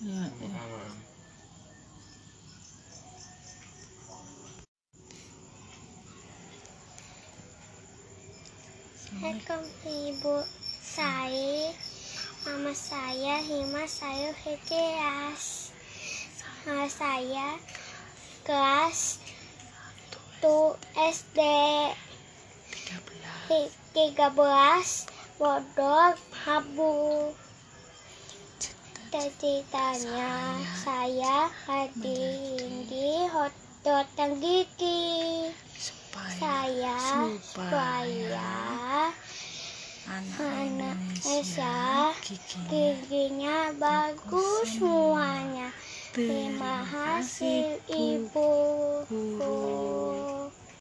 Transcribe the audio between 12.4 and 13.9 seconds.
Mama saya Hima